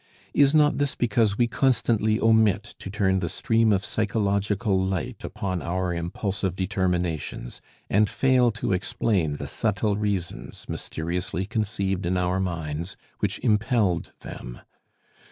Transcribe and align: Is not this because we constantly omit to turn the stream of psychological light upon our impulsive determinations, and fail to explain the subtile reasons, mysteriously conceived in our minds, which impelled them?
Is 0.33 0.55
not 0.55 0.79
this 0.79 0.95
because 0.95 1.37
we 1.37 1.45
constantly 1.45 2.19
omit 2.19 2.63
to 2.79 2.89
turn 2.89 3.19
the 3.19 3.29
stream 3.29 3.71
of 3.71 3.85
psychological 3.85 4.83
light 4.83 5.23
upon 5.23 5.61
our 5.61 5.93
impulsive 5.93 6.55
determinations, 6.55 7.61
and 7.87 8.09
fail 8.09 8.49
to 8.53 8.73
explain 8.73 9.33
the 9.33 9.45
subtile 9.45 9.95
reasons, 9.95 10.65
mysteriously 10.67 11.45
conceived 11.45 12.07
in 12.07 12.17
our 12.17 12.39
minds, 12.39 12.97
which 13.19 13.37
impelled 13.43 14.11
them? 14.21 14.61